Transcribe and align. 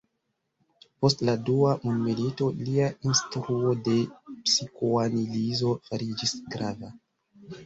Post 1.03 1.19
la 1.29 1.35
dua 1.49 1.73
mondmilito 1.83 2.47
lia 2.69 2.87
instruo 3.09 3.75
de 3.89 3.95
psikoanalizo 4.31 5.77
fariĝis 5.91 6.35
grava. 6.57 6.91